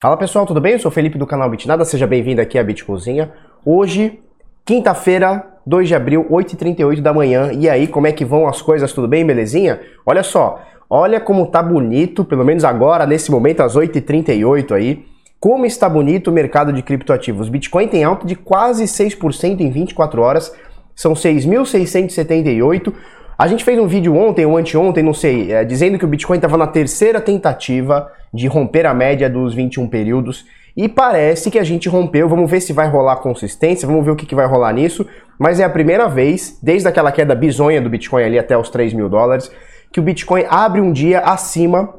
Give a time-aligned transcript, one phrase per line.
[0.00, 0.74] Fala pessoal, tudo bem?
[0.74, 3.32] Eu sou o Felipe do canal Bitnada, seja bem-vindo aqui à Bitcozinha.
[3.66, 4.20] Hoje,
[4.64, 7.50] quinta-feira, 2 de abril, 8h38 da manhã.
[7.52, 8.92] E aí, como é que vão as coisas?
[8.92, 9.80] Tudo bem, belezinha?
[10.06, 15.04] Olha só, olha como tá bonito, pelo menos agora, nesse momento, às 8h38 aí.
[15.40, 17.48] Como está bonito o mercado de criptoativos.
[17.48, 20.54] Bitcoin tem alta de quase 6% em 24 horas,
[20.94, 22.94] são 6.678.
[23.36, 26.36] A gente fez um vídeo ontem ou anteontem, não sei, é, dizendo que o Bitcoin
[26.36, 30.44] estava na terceira tentativa de romper a média dos 21 períodos
[30.76, 32.28] e parece que a gente rompeu.
[32.28, 35.04] Vamos ver se vai rolar consistência, vamos ver o que, que vai rolar nisso.
[35.38, 38.92] Mas é a primeira vez, desde aquela queda bizonha do Bitcoin ali até os 3
[38.92, 39.50] mil dólares,
[39.92, 41.94] que o Bitcoin abre um dia acima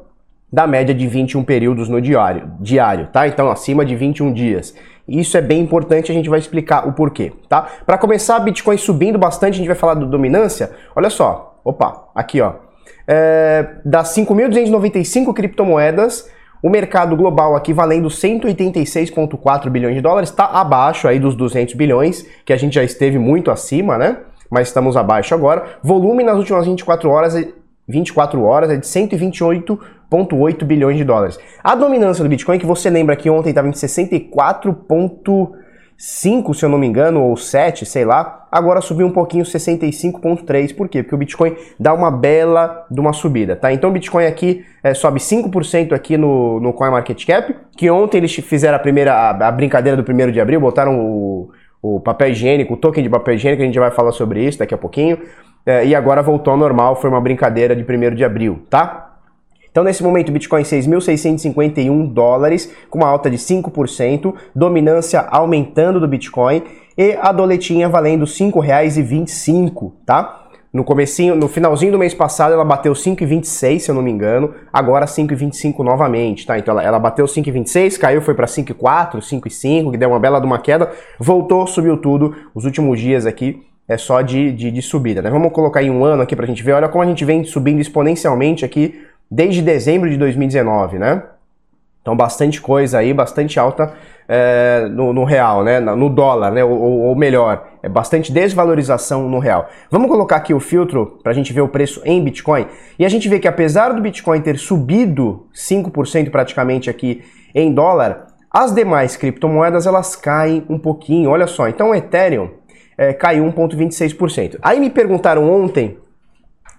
[0.52, 3.28] da média de 21 períodos no diário, diário, tá?
[3.28, 4.74] Então acima de 21 dias.
[5.08, 7.68] Isso é bem importante, a gente vai explicar o porquê, tá?
[7.86, 10.72] Para começar, Bitcoin subindo bastante, a gente vai falar do dominância.
[10.96, 12.69] Olha só, opa, aqui ó.
[13.12, 16.30] É, das 5.295 criptomoedas,
[16.62, 22.24] o mercado global aqui valendo 186,4 bilhões de dólares, está abaixo aí dos 200 bilhões,
[22.46, 24.18] que a gente já esteve muito acima, né?
[24.48, 25.80] Mas estamos abaixo agora.
[25.82, 27.36] Volume nas últimas 24 horas
[27.88, 31.40] 24 horas é de 128,8 bilhões de dólares.
[31.64, 33.72] A dominância do Bitcoin, que você lembra que ontem estava em
[36.00, 40.74] 64,5, se eu não me engano, ou 7, sei lá, agora subiu um pouquinho, 65,3.
[40.74, 41.04] Por quê?
[41.04, 43.74] Porque o Bitcoin dá uma bela de uma subida, tá?
[43.74, 48.78] Então o Bitcoin aqui é, sobe 5% aqui no, no CoinMarketCap, que ontem eles fizeram
[48.78, 52.78] a primeira a, a brincadeira do primeiro de abril, botaram o, o papel higiênico, o
[52.78, 55.20] token de papel higiênico, a gente vai falar sobre isso daqui a pouquinho
[55.66, 59.09] é, e agora voltou ao normal, foi uma brincadeira de 1 de abril, tá?
[59.72, 66.64] Então, nesse momento, Bitcoin 6.651 dólares, com uma alta de 5%, dominância aumentando do Bitcoin
[66.98, 70.48] e a doletinha valendo R$ 5,25, tá?
[70.72, 74.54] No comecinho, no finalzinho do mês passado, ela bateu 5,26, se eu não me engano,
[74.72, 76.60] agora 5,25 novamente, tá?
[76.60, 80.46] Então ela, ela bateu 5,26, caiu, foi para 5,4, 5,5, que deu uma bela de
[80.46, 85.20] uma queda, voltou, subiu tudo os últimos dias aqui é só de, de, de subida.
[85.20, 85.32] Né?
[85.32, 86.74] Vamos colocar em um ano aqui para a gente ver.
[86.74, 91.24] Olha como a gente vem subindo exponencialmente aqui desde dezembro de 2019, né?
[92.02, 93.94] Então bastante coisa aí, bastante alta
[94.28, 95.80] é, no, no, real, né?
[95.80, 96.64] No dólar, né?
[96.64, 99.68] Ou, ou, melhor, é bastante desvalorização no real.
[99.92, 102.68] Vamos colocar aqui o filtro para a gente ver o preço em Bitcoin.
[102.98, 107.24] E a gente vê que apesar do Bitcoin ter subido 5% praticamente aqui
[107.54, 111.30] em dólar, as demais criptomoedas elas caem um pouquinho.
[111.30, 112.50] Olha só, então o Ethereum
[112.98, 114.58] é, caiu 1,26%.
[114.62, 115.98] Aí me perguntaram ontem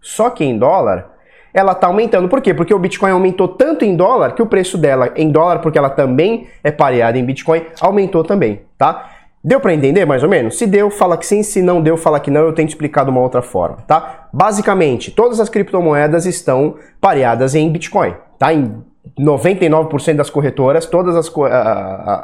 [0.00, 1.17] só que em dólar,
[1.58, 2.28] ela está aumentando.
[2.28, 2.54] Por quê?
[2.54, 5.90] Porque o Bitcoin aumentou tanto em dólar que o preço dela em dólar, porque ela
[5.90, 9.10] também é pareada em Bitcoin, aumentou também, tá?
[9.42, 10.58] Deu para entender mais ou menos?
[10.58, 13.10] Se deu, fala que sim, se não deu, fala que não, eu tento explicar de
[13.10, 14.28] uma outra forma, tá?
[14.32, 18.52] Basicamente, todas as criptomoedas estão pareadas em Bitcoin, tá?
[18.52, 18.82] Em
[19.18, 21.32] 99% das corretoras, todas as,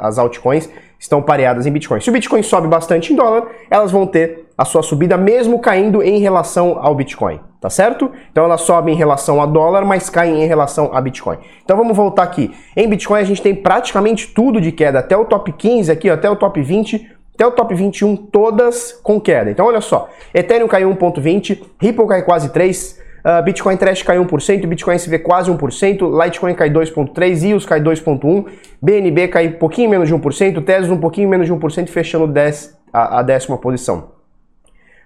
[0.01, 0.69] as altcoins
[1.05, 2.01] estão pareadas em Bitcoin.
[2.01, 6.01] Se o Bitcoin sobe bastante em dólar, elas vão ter a sua subida mesmo caindo
[6.01, 8.11] em relação ao Bitcoin, tá certo?
[8.31, 11.37] Então ela sobe em relação a dólar, mas cai em relação a Bitcoin.
[11.63, 12.53] Então vamos voltar aqui.
[12.75, 16.29] Em Bitcoin a gente tem praticamente tudo de queda, até o top 15 aqui, até
[16.29, 19.51] o top 20, até o top 21, todas com queda.
[19.51, 24.67] Então olha só, Ethereum caiu 1.20, Ripple cai quase 3, Uh, Bitcoin Trash cai 1%,
[24.67, 28.45] Bitcoin SV quase 1%, Litecoin cai 2,3%, EOS cai 2,1%,
[28.79, 32.77] BNB cai um pouquinho menos de 1%, Tesla um pouquinho menos de 1%, fechando 10,
[32.93, 34.11] a, a décima posição.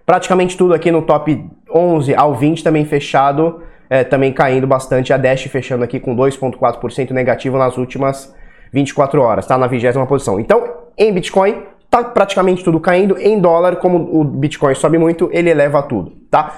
[0.05, 5.11] Praticamente tudo aqui no top 11 ao 20 também fechado é, também caindo bastante.
[5.11, 8.35] A Dash fechando aqui com 2,4% negativo nas últimas
[8.71, 10.39] 24 horas, tá na vigésima posição.
[10.39, 10.63] Então,
[10.97, 13.17] em Bitcoin, tá praticamente tudo caindo.
[13.17, 16.57] Em dólar, como o Bitcoin sobe muito, ele eleva tudo, tá?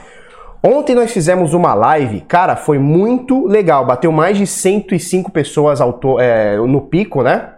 [0.63, 3.83] Ontem nós fizemos uma live, cara, foi muito legal.
[3.83, 5.79] Bateu mais de 105 pessoas
[6.19, 7.49] é, no pico, né?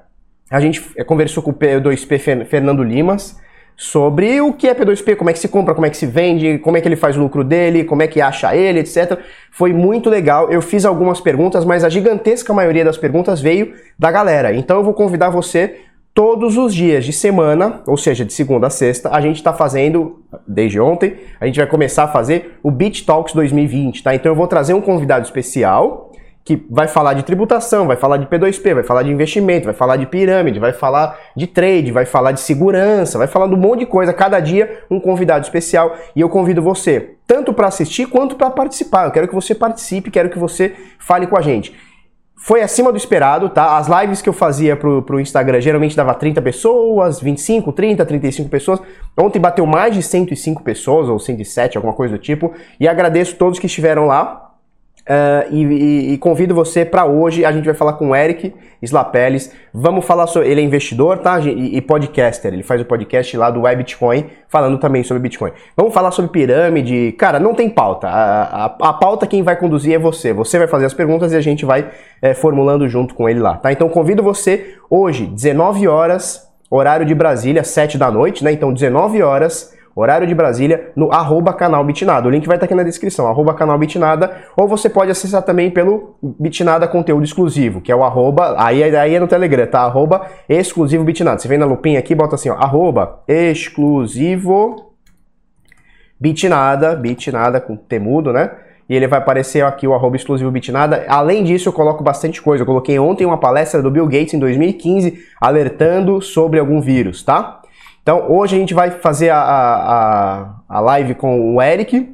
[0.49, 3.37] A gente conversou com o P2P Fernando Limas
[3.75, 6.59] sobre o que é P2P, como é que se compra, como é que se vende,
[6.59, 9.19] como é que ele faz o lucro dele, como é que acha ele, etc.
[9.51, 10.49] Foi muito legal.
[10.49, 14.53] Eu fiz algumas perguntas, mas a gigantesca maioria das perguntas veio da galera.
[14.55, 15.81] Então eu vou convidar você
[16.13, 20.23] todos os dias de semana, ou seja, de segunda a sexta, a gente está fazendo,
[20.47, 24.13] desde ontem, a gente vai começar a fazer o Beat Talks 2020, tá?
[24.13, 26.11] Então eu vou trazer um convidado especial
[26.45, 29.95] que vai falar de tributação, vai falar de P2P, vai falar de investimento, vai falar
[29.95, 33.79] de pirâmide, vai falar de trade, vai falar de segurança, vai falar de um monte
[33.79, 34.11] de coisa.
[34.11, 39.05] Cada dia um convidado especial e eu convido você tanto para assistir quanto para participar.
[39.05, 41.73] Eu quero que você participe, quero que você fale com a gente.
[42.35, 43.77] Foi acima do esperado, tá?
[43.77, 48.49] As lives que eu fazia pro, pro Instagram geralmente dava 30 pessoas, 25, 30, 35
[48.49, 48.79] pessoas.
[49.17, 52.53] Ontem bateu mais de 105 pessoas, ou 107, alguma coisa do tipo.
[52.79, 54.52] E agradeço todos que estiveram lá.
[55.03, 57.43] Uh, e, e, e, convido você para hoje.
[57.43, 59.51] A gente vai falar com o Eric Slapeles.
[59.73, 60.49] Vamos falar sobre.
[60.49, 61.39] Ele é investidor, tá?
[61.41, 62.53] E, e, podcaster.
[62.53, 65.51] Ele faz o podcast lá do Web Bitcoin, falando também sobre Bitcoin.
[65.75, 67.11] Vamos falar sobre pirâmide.
[67.17, 68.07] Cara, não tem pauta.
[68.07, 70.31] A, a, a pauta quem vai conduzir é você.
[70.31, 71.89] Você vai fazer as perguntas e a gente vai
[72.21, 73.73] é, formulando junto com ele lá, tá?
[73.73, 78.53] Então convido você hoje, 19 horas, horário de Brasília, 7 da noite, né?
[78.53, 82.27] Então 19 horas horário de Brasília, no arroba canal Bitnada.
[82.27, 85.69] O link vai estar aqui na descrição, arroba canal Bitnada, ou você pode acessar também
[85.69, 89.81] pelo Bitnada Conteúdo Exclusivo, que é o arroba, aí, aí é no Telegram, tá?
[89.81, 91.39] Arroba exclusivo Bitnada.
[91.39, 94.93] Você vem na lupinha aqui, bota assim, ó, arroba exclusivo
[96.19, 98.51] Bitnada, Bitnada com temudo, né?
[98.89, 101.05] E ele vai aparecer aqui o arroba exclusivo Bitnada.
[101.07, 102.61] Além disso, eu coloco bastante coisa.
[102.61, 107.61] Eu coloquei ontem uma palestra do Bill Gates em 2015, alertando sobre algum vírus, tá?
[108.03, 112.13] Então, hoje a gente vai fazer a, a, a live com o Eric,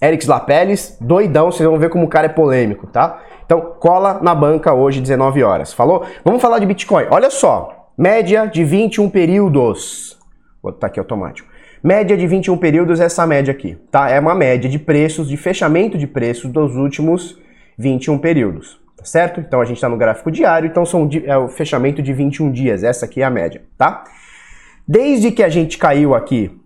[0.00, 3.22] Eric Lapelles, doidão, vocês vão ver como o cara é polêmico, tá?
[3.46, 5.72] Então, cola na banca hoje, 19 horas.
[5.72, 6.04] Falou?
[6.22, 7.06] Vamos falar de Bitcoin.
[7.10, 10.18] Olha só, média de 21 períodos.
[10.62, 11.48] Vou botar aqui automático.
[11.82, 14.10] Média de 21 períodos é essa média aqui, tá?
[14.10, 17.38] É uma média de preços, de fechamento de preços dos últimos
[17.78, 19.40] 21 períodos, tá certo?
[19.40, 22.82] Então a gente está no gráfico diário, então são, é o fechamento de 21 dias,
[22.84, 24.04] essa aqui é a média, tá?
[24.86, 26.60] Desde que a gente caiu aqui,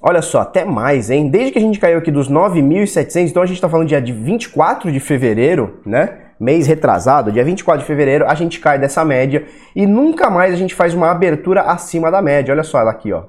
[0.00, 1.28] olha só, até mais, hein?
[1.28, 4.10] Desde que a gente caiu aqui dos 9.700, então a gente está falando dia de
[4.10, 6.30] 24 de fevereiro, né?
[6.40, 9.44] Mês retrasado, dia 24 de fevereiro, a gente cai dessa média
[9.76, 12.54] e nunca mais a gente faz uma abertura acima da média.
[12.54, 13.24] Olha só ela aqui, ó.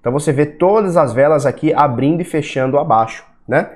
[0.00, 3.68] Então você vê todas as velas aqui abrindo e fechando abaixo, né?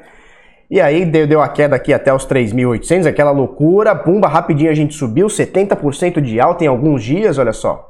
[0.71, 4.75] E aí deu, deu a queda aqui até os 3.800, aquela loucura, pumba, rapidinho a
[4.75, 7.90] gente subiu, 70% de alta em alguns dias, olha só.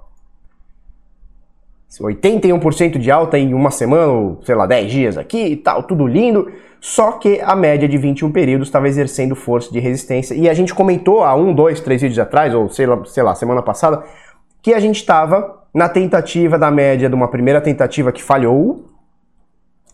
[1.98, 6.06] 81% de alta em uma semana, ou sei lá, 10 dias aqui e tal, tudo
[6.06, 6.50] lindo.
[6.80, 10.34] Só que a média de 21 períodos estava exercendo força de resistência.
[10.34, 13.34] E a gente comentou há um, dois, três vídeos atrás, ou sei lá, sei lá
[13.34, 14.02] semana passada,
[14.62, 18.86] que a gente estava na tentativa da média de uma primeira tentativa que falhou,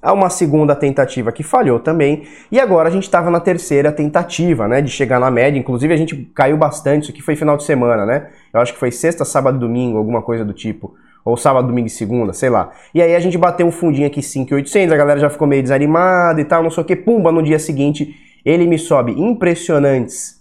[0.00, 4.68] a uma segunda tentativa que falhou também, e agora a gente estava na terceira tentativa,
[4.68, 5.58] né, de chegar na média.
[5.58, 8.28] Inclusive a gente caiu bastante, isso aqui foi final de semana, né?
[8.52, 10.94] Eu acho que foi sexta, sábado, domingo, alguma coisa do tipo
[11.26, 12.70] ou sábado, domingo e segunda, sei lá.
[12.94, 16.40] E aí a gente bateu um fundinho aqui 5,800, a galera já ficou meio desanimada
[16.40, 18.14] e tal, não sei o que, pumba, no dia seguinte
[18.44, 20.40] ele me sobe impressionantes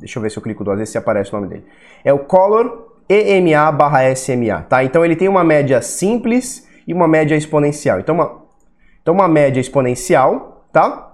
[0.00, 1.64] Deixa eu ver se eu clico duas vezes se aparece o nome dele.
[2.02, 4.82] É o Color EMA barra SMA, tá?
[4.82, 8.00] Então ele tem uma média simples e uma média exponencial.
[8.00, 8.42] Então uma,
[9.02, 11.12] então uma média exponencial, tá?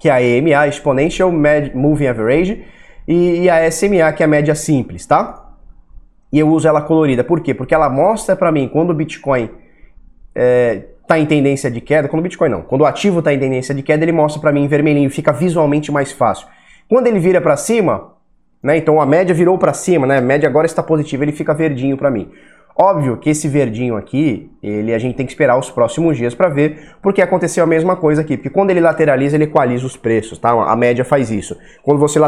[0.00, 2.64] Que é a EMA, Exponential Moving Average,
[3.06, 5.43] e, e a SMA, que é a média simples, tá?
[6.34, 7.22] E eu uso ela colorida.
[7.22, 7.54] Por quê?
[7.54, 9.48] Porque ela mostra para mim quando o Bitcoin
[10.34, 13.38] é, tá em tendência de queda, quando o Bitcoin não, quando o ativo está em
[13.38, 16.48] tendência de queda, ele mostra para mim em vermelhinho, fica visualmente mais fácil.
[16.88, 18.14] Quando ele vira para cima,
[18.60, 21.54] né, então a média virou para cima, né, a média agora está positiva, ele fica
[21.54, 22.32] verdinho para mim.
[22.76, 26.48] Óbvio que esse verdinho aqui, ele a gente tem que esperar os próximos dias para
[26.48, 30.38] ver, porque aconteceu a mesma coisa aqui, porque quando ele lateraliza, ele equaliza os preços,
[30.38, 30.50] tá?
[30.50, 31.56] A média faz isso.
[31.84, 32.18] Quando você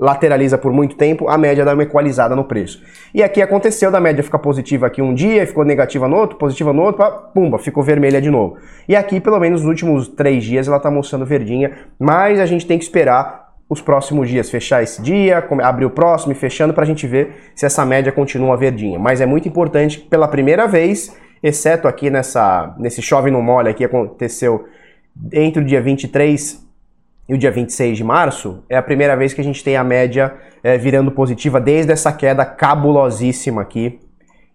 [0.00, 2.82] lateraliza por muito tempo, a média dá uma equalizada no preço.
[3.14, 6.72] E aqui aconteceu da média ficar positiva aqui um dia, ficou negativa no outro, positiva
[6.72, 7.04] no outro,
[7.34, 8.56] pumba, ficou vermelha de novo.
[8.88, 12.66] E aqui, pelo menos nos últimos três dias, ela tá mostrando verdinha, mas a gente
[12.66, 16.84] tem que esperar os próximos dias, fechar esse dia, abrir o próximo e fechando para
[16.84, 18.98] a gente ver se essa média continua verdinha.
[18.98, 23.84] Mas é muito importante, pela primeira vez, exceto aqui nessa, nesse chove no mole que
[23.84, 24.66] aconteceu
[25.32, 26.64] entre o dia 23
[27.28, 29.82] e o dia 26 de março, é a primeira vez que a gente tem a
[29.82, 33.98] média é, virando positiva desde essa queda cabulosíssima aqui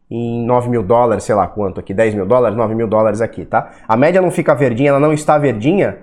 [0.09, 3.45] em 9 mil dólares, sei lá quanto aqui, 10 mil dólares, 9 mil dólares aqui,
[3.45, 3.71] tá?
[3.87, 5.97] A média não fica verdinha, ela não está verdinha,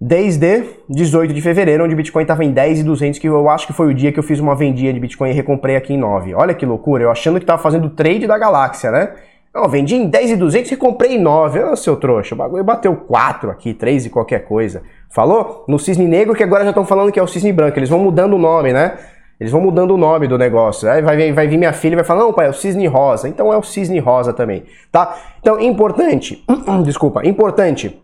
[0.00, 3.88] desde 18 de fevereiro, onde o Bitcoin estava em 10,200, que eu acho que foi
[3.88, 6.34] o dia que eu fiz uma vendinha de Bitcoin e recomprei aqui em 9.
[6.34, 9.12] Olha que loucura, eu achando que estava fazendo o trade da galáxia, né?
[9.52, 11.58] Não, vendi em 10,200 e comprei em 9.
[11.64, 14.82] Ô, seu trouxa, o bagulho bateu 4 aqui, 3 e qualquer coisa.
[15.10, 15.64] Falou?
[15.66, 17.78] No cisne negro, que agora já estão falando que é o cisne branco.
[17.78, 18.98] Eles vão mudando o nome, né?
[19.40, 20.88] Eles vão mudando o nome do negócio.
[20.88, 23.28] Aí vai, vai vir minha filha e vai falar, não, pai, é o cisne rosa.
[23.28, 25.16] Então é o cisne rosa também, tá?
[25.40, 26.44] Então, importante,
[26.84, 28.00] desculpa, importante,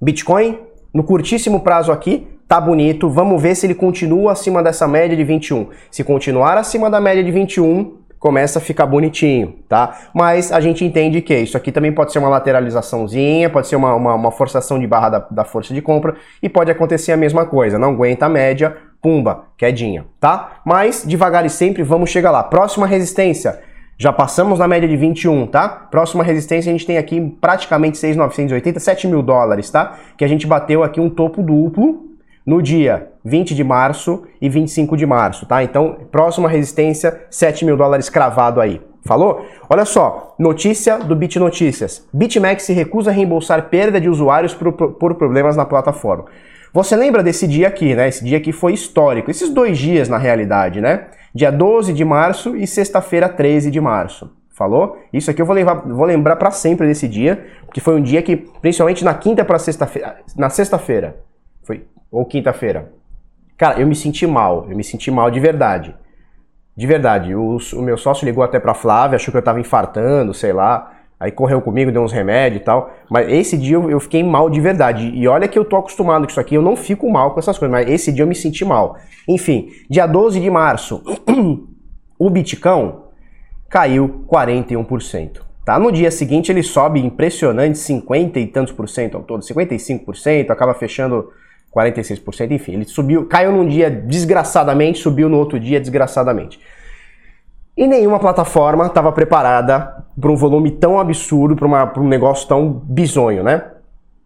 [0.00, 0.58] Bitcoin
[0.92, 3.08] no curtíssimo prazo aqui, tá bonito.
[3.08, 5.68] Vamos ver se ele continua acima dessa média de 21.
[5.90, 9.98] Se continuar acima da média de 21, começa a ficar bonitinho, tá?
[10.14, 13.94] Mas a gente entende que isso aqui também pode ser uma lateralizaçãozinha, pode ser uma,
[13.94, 17.46] uma, uma forçação de barra da, da força de compra e pode acontecer a mesma
[17.46, 17.78] coisa.
[17.78, 20.60] Não aguenta a média, pumba, quedinha, tá?
[20.64, 22.42] Mas devagar e sempre vamos chegar lá.
[22.42, 23.58] Próxima resistência,
[24.00, 25.68] já passamos na média de 21, tá?
[25.68, 29.98] Próxima resistência a gente tem aqui praticamente 6,980, 7 mil dólares, tá?
[30.16, 32.06] Que a gente bateu aqui um topo duplo
[32.46, 35.62] no dia 20 de março e 25 de março, tá?
[35.62, 38.80] Então, próxima resistência, 7 mil dólares cravado aí.
[39.04, 39.44] Falou?
[39.68, 42.08] Olha só, notícia do Bit Notícias.
[42.10, 46.24] BitMEX se recusa a reembolsar perda de usuários por, por problemas na plataforma.
[46.72, 48.08] Você lembra desse dia aqui, né?
[48.08, 49.30] Esse dia aqui foi histórico.
[49.30, 51.08] Esses dois dias, na realidade, né?
[51.34, 54.30] Dia 12 de março e sexta-feira, 13 de março.
[54.50, 54.98] Falou?
[55.12, 58.20] Isso aqui eu vou, levar, vou lembrar para sempre desse dia, porque foi um dia
[58.20, 61.16] que, principalmente na quinta para sexta-feira, na sexta-feira,
[61.62, 62.92] foi ou quinta-feira.
[63.56, 65.94] Cara, eu me senti mal, eu me senti mal de verdade.
[66.76, 70.34] De verdade, o, o meu sócio ligou até pra Flávia, achou que eu tava infartando,
[70.34, 70.92] sei lá.
[71.20, 72.90] Aí correu comigo, deu uns remédios e tal.
[73.10, 75.10] Mas esse dia eu, fiquei mal de verdade.
[75.14, 77.58] E olha que eu tô acostumado com isso aqui, eu não fico mal com essas
[77.58, 78.96] coisas, mas esse dia eu me senti mal.
[79.28, 81.02] Enfim, dia 12 de março,
[82.18, 83.10] o Bitcão
[83.68, 85.42] caiu 41%.
[85.62, 85.78] Tá?
[85.78, 90.72] No dia seguinte ele sobe impressionante 50 e tantos por cento ao todo, 55%, acaba
[90.72, 91.30] fechando
[91.76, 96.58] 46%, enfim, ele subiu, caiu num dia desgraçadamente, subiu no outro dia desgraçadamente.
[97.76, 103.42] E nenhuma plataforma estava preparada para um volume tão absurdo, para um negócio tão bizonho,
[103.42, 103.64] né?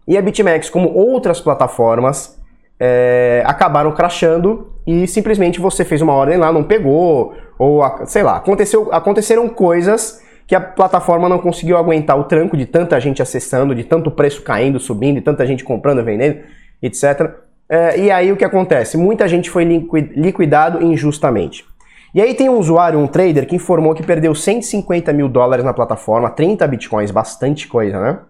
[0.06, 2.38] E a BitMEX, como outras plataformas,
[2.78, 8.36] é, acabaram crashando e simplesmente você fez uma ordem lá, não pegou, ou sei lá,
[8.36, 13.74] aconteceu, aconteceram coisas que a plataforma não conseguiu aguentar o tranco de tanta gente acessando,
[13.74, 16.40] de tanto preço caindo, subindo, de tanta gente comprando, vendendo,
[16.82, 17.30] etc.
[17.66, 18.98] É, e aí o que acontece?
[18.98, 21.64] Muita gente foi liquidado injustamente.
[22.14, 25.74] E aí tem um usuário, um trader, que informou que perdeu 150 mil dólares na
[25.74, 28.20] plataforma, 30 bitcoins, bastante coisa, né?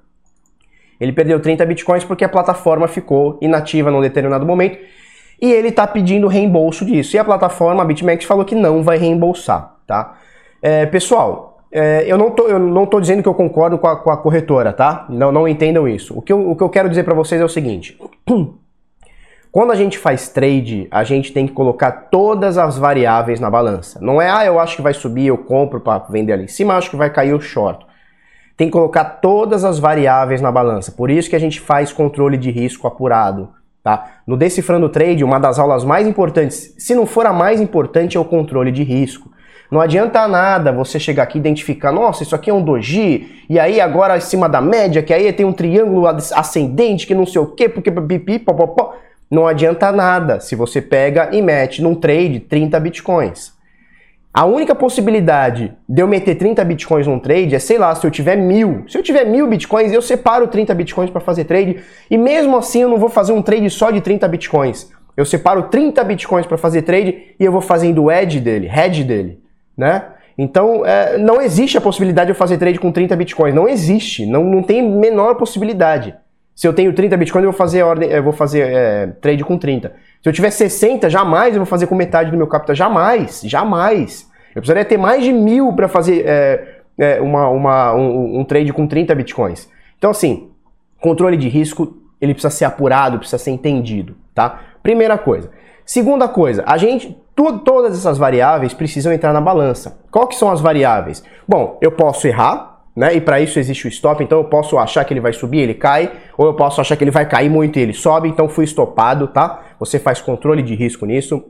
[0.99, 4.79] Ele perdeu 30 bitcoins porque a plataforma ficou inativa num determinado momento
[5.43, 7.15] e ele está pedindo reembolso disso.
[7.15, 10.17] E a plataforma, a BitMEX, falou que não vai reembolsar, tá?
[10.63, 13.97] É, pessoal, é, eu, não tô, eu não tô dizendo que eu concordo com a,
[13.97, 15.05] com a corretora, tá?
[15.11, 16.17] Não, não entendam isso.
[16.17, 17.99] O que eu, o que eu quero dizer para vocês é o seguinte.
[19.55, 24.01] Quando a gente faz trade, a gente tem que colocar todas as variáveis na balança.
[24.03, 26.75] Não é, ah, eu acho que vai subir, eu compro para vender ali em cima,
[26.75, 27.87] acho que vai cair, eu short.
[28.57, 30.91] Tem que colocar todas as variáveis na balança.
[30.91, 33.49] Por isso que a gente faz controle de risco apurado.
[33.81, 34.15] Tá?
[34.27, 38.21] No Decifrando Trade, uma das aulas mais importantes, se não for a mais importante, é
[38.21, 39.31] o controle de risco.
[39.71, 43.61] Não adianta nada você chegar aqui e identificar, nossa, isso aqui é um doji, e
[43.61, 47.47] aí agora acima da média, que aí tem um triângulo ascendente, que não sei o
[47.47, 48.95] quê, porque pipi, popopó.
[49.31, 53.55] Não adianta nada se você pega e mete num trade 30 bitcoins.
[54.33, 58.11] A única possibilidade de eu meter 30 bitcoins num trade é, sei lá, se eu
[58.11, 58.85] tiver mil.
[58.89, 61.81] Se eu tiver mil bitcoins, eu separo 30 bitcoins para fazer trade.
[62.11, 64.91] E mesmo assim eu não vou fazer um trade só de 30 bitcoins.
[65.17, 69.05] Eu separo 30 bitcoins para fazer trade e eu vou fazendo o edge dele, head
[69.05, 69.39] dele,
[69.77, 70.03] né?
[70.37, 73.55] Então, é, não existe a possibilidade de eu fazer trade com 30 bitcoins.
[73.55, 74.27] Não existe.
[74.27, 76.13] Não, não tem menor possibilidade.
[76.55, 79.59] Se eu tenho 30 bitcoins, eu vou fazer, ordem, eu vou fazer é, trade com
[79.59, 79.93] 30.
[80.23, 82.75] Se eu tiver 60, jamais eu vou fazer com metade do meu capital.
[82.77, 84.31] Jamais, jamais.
[84.55, 88.73] Eu precisaria ter mais de mil para fazer é, é, uma, uma, um, um, trade
[88.73, 89.69] com 30 bitcoins.
[89.99, 90.49] Então, assim,
[91.01, 94.61] controle de risco, ele precisa ser apurado, precisa ser entendido, tá?
[94.83, 95.51] Primeira coisa.
[95.85, 99.99] Segunda coisa, a gente, todas essas variáveis precisam entrar na balança.
[100.11, 101.23] Qual que são as variáveis?
[101.47, 103.15] Bom, eu posso errar, né?
[103.15, 105.75] E para isso existe o stop, então eu posso achar que ele vai subir, ele
[105.75, 108.65] cai, ou eu posso achar que ele vai cair muito e ele sobe, então fui
[108.65, 109.63] estopado, tá?
[109.81, 111.45] Você faz controle de risco nisso.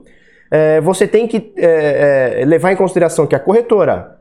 [0.51, 4.19] É, você tem que é, é, levar em consideração que a corretora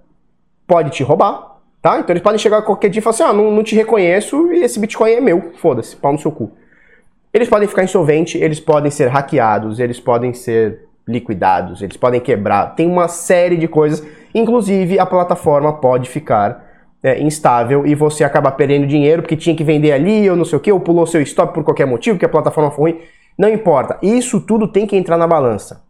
[0.67, 1.99] pode te roubar, tá?
[1.99, 4.63] Então eles podem chegar qualquer dia e falar assim: ah, não, não te reconheço e
[4.63, 6.51] esse Bitcoin é meu, foda-se, pau no seu cu.
[7.33, 12.75] Eles podem ficar insolventes, eles podem ser hackeados, eles podem ser liquidados, eles podem quebrar,
[12.75, 16.72] tem uma série de coisas, inclusive a plataforma pode ficar
[17.03, 20.57] é, instável e você acaba perdendo dinheiro porque tinha que vender ali ou não sei
[20.57, 23.01] o que, ou pulou seu stop por qualquer motivo, que a plataforma foi ruim.
[23.37, 23.97] Não importa.
[24.01, 25.83] Isso tudo tem que entrar na balança.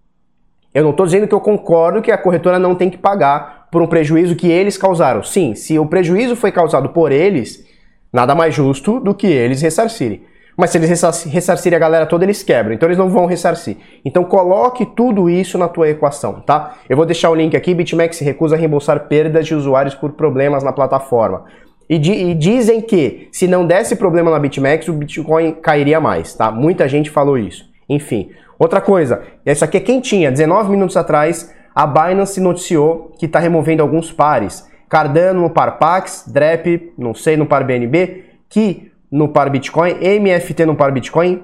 [0.74, 3.82] Eu não estou dizendo que eu concordo que a corretora não tem que pagar por
[3.82, 5.22] um prejuízo que eles causaram.
[5.22, 7.64] Sim, se o prejuízo foi causado por eles,
[8.12, 10.24] nada mais justo do que eles ressarcirem.
[10.56, 10.90] Mas se eles
[11.26, 12.74] ressarcirem a galera toda, eles quebram.
[12.74, 13.78] Então eles não vão ressarcir.
[14.06, 16.76] Então coloque tudo isso na tua equação, tá?
[16.88, 17.74] Eu vou deixar o link aqui.
[17.74, 21.46] BitMEX recusa reembolsar perdas de usuários por problemas na plataforma.
[21.90, 26.34] E, di e, dizem que se não desse problema na BitMEX, o Bitcoin cairia mais,
[26.34, 26.52] tá?
[26.52, 27.66] Muita gente falou isso.
[27.90, 28.30] Enfim.
[28.58, 30.32] Outra coisa, essa aqui é quentinha.
[30.32, 34.70] 19 minutos atrás, a Binance noticiou que está removendo alguns pares.
[34.88, 40.66] Cardano no par Pax, DREP, não sei, no par BNB, que no par Bitcoin, MFT
[40.66, 41.44] no par Bitcoin,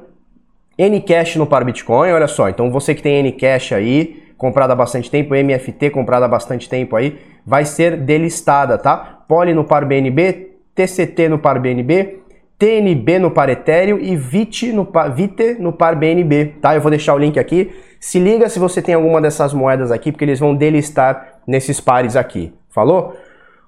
[0.76, 2.50] Ncash no par Bitcoin, olha só.
[2.50, 6.96] Então você que tem Ncash aí, comprado há bastante tempo, MFT comprado há bastante tempo
[6.96, 9.24] aí, vai ser delistada, tá?
[9.28, 12.18] Poly no par BNB, TCT no par BNB,
[12.58, 16.74] TNB no par Ethereum e VIT no par, VITE no par BNB, tá?
[16.74, 17.72] Eu vou deixar o link aqui.
[18.00, 22.16] Se liga se você tem alguma dessas moedas aqui, porque eles vão delistar nesses pares
[22.16, 22.52] aqui.
[22.68, 23.16] Falou?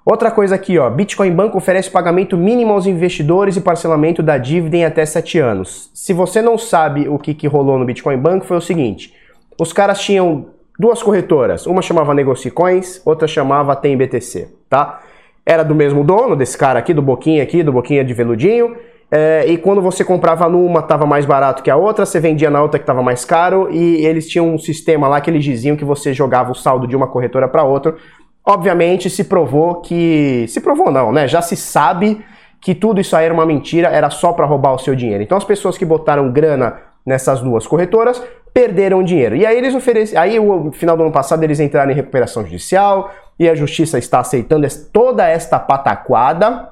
[0.04, 4.78] Outra coisa aqui, ó, Bitcoin Banco oferece pagamento mínimo aos investidores e parcelamento da dívida
[4.78, 5.92] em até 7 anos.
[5.94, 9.14] Se você não sabe o que, que rolou no Bitcoin Banco, foi o seguinte:
[9.60, 10.48] os caras tinham
[10.80, 15.02] duas corretoras, uma chamava Negocicoins, outra chamava TemBTC, tá?
[15.46, 18.76] Era do mesmo dono, desse cara aqui, do Boquinha aqui, do Boquinha de veludinho.
[19.14, 22.62] É, e quando você comprava numa, estava mais barato que a outra, você vendia na
[22.62, 25.84] outra que estava mais caro, e eles tinham um sistema lá que eles diziam que
[25.84, 27.96] você jogava o saldo de uma corretora para outra
[28.46, 30.46] Obviamente se provou que.
[30.48, 31.28] Se provou não, né?
[31.28, 32.24] Já se sabe
[32.60, 35.24] que tudo isso aí era uma mentira, era só para roubar o seu dinheiro.
[35.24, 38.22] Então as pessoas que botaram grana nessas duas corretoras
[38.54, 39.36] perderam dinheiro.
[39.36, 40.22] E aí eles ofereceram.
[40.22, 44.20] Aí no final do ano passado eles entraram em recuperação judicial e a justiça está
[44.20, 46.70] aceitando toda esta pataquada.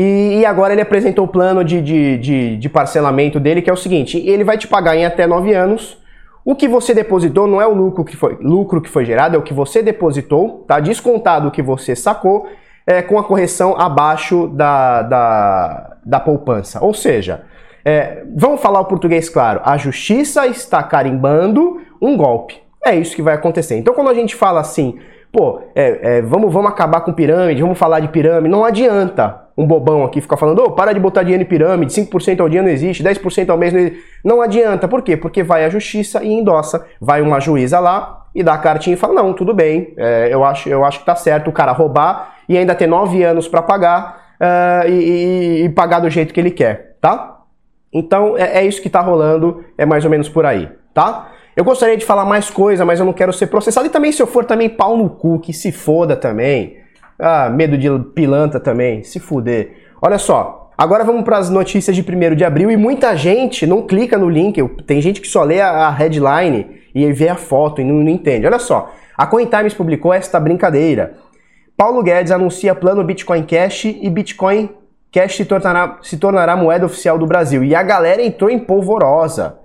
[0.00, 3.76] E, agora ele apresentou o plano de, de, de, de parcelamento dele, que é o
[3.76, 5.97] seguinte: ele vai te pagar em até nove anos
[6.48, 9.38] o que você depositou não é o lucro que foi, lucro que foi gerado, é
[9.38, 10.80] o que você depositou, tá?
[10.80, 12.46] Descontado o que você sacou,
[12.86, 16.82] é, com a correção abaixo da, da, da poupança.
[16.82, 17.42] Ou seja,
[17.84, 22.56] é, vamos falar o português claro, a justiça está carimbando um golpe.
[22.82, 23.76] É isso que vai acontecer.
[23.76, 24.98] Então, quando a gente fala assim,
[25.30, 29.66] pô, é, é, vamos, vamos acabar com pirâmide, vamos falar de pirâmide, não adianta um
[29.66, 32.62] bobão aqui ficar falando, ô, oh, para de botar dinheiro em pirâmide, 5% ao dia
[32.62, 34.04] não existe, 10% ao mês não existe.
[34.24, 35.16] Não adianta, por quê?
[35.16, 38.96] Porque vai a justiça e endossa, vai uma juíza lá e dá a cartinha e
[38.96, 42.36] fala, não, tudo bem, é, eu, acho, eu acho que tá certo o cara roubar
[42.48, 46.52] e ainda ter nove anos para pagar uh, e, e, pagar do jeito que ele
[46.52, 47.40] quer, tá?
[47.92, 51.32] Então é, é isso que tá rolando, é mais ou menos por aí, tá?
[51.56, 53.88] Eu gostaria de falar mais coisa, mas eu não quero ser processado.
[53.88, 56.76] E também, se eu for também pau no cu, que se foda também.
[57.18, 59.72] Ah, medo de pilantra também, se fuder.
[60.00, 63.82] Olha só, agora vamos para as notícias de 1 de abril e muita gente não
[63.82, 67.84] clica no link, tem gente que só lê a headline e vê a foto e
[67.84, 68.46] não, não entende.
[68.46, 71.14] Olha só, a CoinTimes publicou esta brincadeira.
[71.76, 74.70] Paulo Guedes anuncia plano Bitcoin Cash e Bitcoin
[75.10, 77.64] Cash se tornará, se tornará moeda oficial do Brasil.
[77.64, 79.58] E a galera entrou em polvorosa.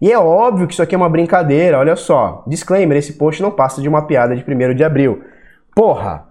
[0.00, 2.42] E é óbvio que isso aqui é uma brincadeira, olha só.
[2.46, 5.22] Disclaimer, esse post não passa de uma piada de 1 de abril.
[5.74, 6.29] Porra,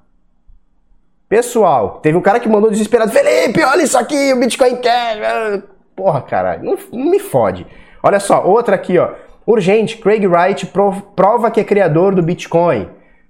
[1.29, 5.63] Pessoal, teve um cara que mandou desesperado: Felipe, olha isso aqui, o Bitcoin Cash.
[5.95, 7.67] Porra, cara, não, não me fode.
[8.01, 9.11] Olha só, outra aqui, ó.
[9.45, 10.71] Urgente, Craig Wright
[11.15, 12.89] prova que é criador do Bitcoin.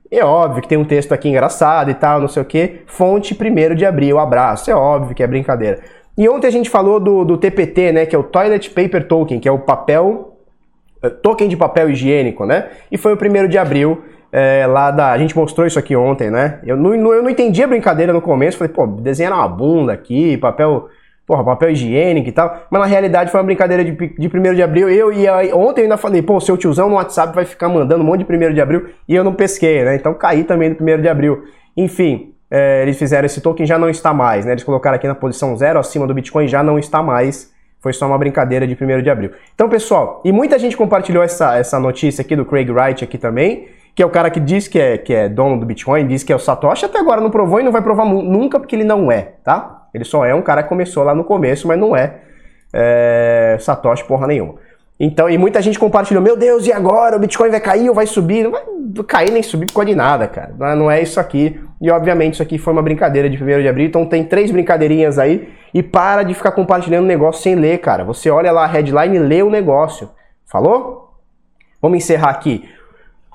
[0.10, 2.82] É óbvio que tem um texto aqui engraçado e tal, não sei o que.
[2.88, 4.72] Fonte 1 de abril, abraço.
[4.72, 5.82] É óbvio que é brincadeira.
[6.18, 8.06] E ontem a gente falou do, do TPT, né?
[8.06, 10.38] Que é o Toilet Paper Token, que é o papel.
[11.04, 12.70] Eh, token de papel higiênico, né?
[12.92, 14.04] E foi o 1 de abril.
[14.32, 15.12] É, lá da.
[15.12, 16.60] A gente mostrou isso aqui ontem, né?
[16.64, 18.58] Eu não, eu não entendi a brincadeira no começo.
[18.58, 20.90] Falei, pô, desenhar uma bunda aqui, papel
[21.30, 24.64] porra, papel higiênico e tal, mas na realidade foi uma brincadeira de, de 1 de
[24.64, 24.90] abril.
[24.90, 28.04] Eu e aí, ontem eu ainda falei, pô, seu tiozão no WhatsApp vai ficar mandando
[28.04, 29.94] um monte de 1 de abril e eu não pesquei, né?
[29.94, 31.44] Então caí também no 1 de abril.
[31.78, 34.54] Enfim, é, eles fizeram esse token, já não está mais, né?
[34.54, 37.54] Eles colocaram aqui na posição zero acima do Bitcoin, já não está mais.
[37.80, 39.30] Foi só uma brincadeira de 1 de abril.
[39.54, 43.68] Então, pessoal, e muita gente compartilhou essa, essa notícia aqui do Craig Wright aqui também,
[43.96, 46.32] que é o cara que diz que é, que é dono do Bitcoin, diz que
[46.32, 49.12] é o Satoshi, até agora não provou e não vai provar nunca porque ele não
[49.12, 49.88] é, tá?
[49.94, 52.18] Ele só é um cara que começou lá no começo, mas não é,
[52.74, 54.56] é Satoshi porra nenhuma.
[55.00, 57.16] Então, e muita gente compartilhou, meu Deus, e agora?
[57.16, 58.44] O Bitcoin vai cair ou vai subir?
[58.44, 58.64] Não vai
[59.08, 60.54] cair nem subir por causa de nada, cara.
[60.76, 61.58] Não é isso aqui.
[61.82, 63.88] E obviamente isso aqui foi uma brincadeira de 1 de abril.
[63.88, 65.54] Então tem três brincadeirinhas aí.
[65.74, 68.04] E para de ficar compartilhando negócio sem ler, cara.
[68.04, 70.10] Você olha lá a headline e lê o negócio.
[70.46, 71.14] Falou?
[71.82, 72.68] Vamos encerrar aqui.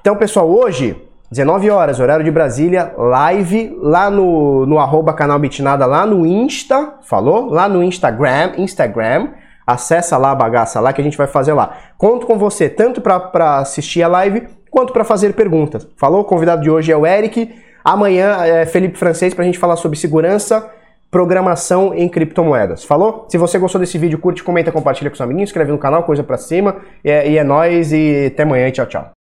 [0.04, 0.94] Então, pessoal, hoje
[1.30, 6.96] 19 horas, horário de Brasília, live lá no, no arroba canal Bitnada, lá no Insta,
[7.00, 7.46] falou?
[7.46, 9.28] Lá no Instagram, Instagram.
[9.66, 11.78] Acessa lá a bagaça lá que a gente vai fazer lá.
[11.96, 15.88] Conto com você tanto para assistir a live quanto para fazer perguntas.
[15.96, 16.20] Falou?
[16.20, 17.54] O convidado de hoje é o Eric.
[17.82, 20.70] Amanhã é Felipe Francês para a gente falar sobre segurança,
[21.10, 22.84] programação em criptomoedas.
[22.84, 23.24] Falou?
[23.30, 26.22] Se você gostou desse vídeo, curte, comenta, compartilha com seus amiguinhos, inscreve no canal, coisa
[26.22, 26.76] para cima.
[27.02, 28.70] E é, e é nóis e até amanhã.
[28.70, 29.13] Tchau, tchau.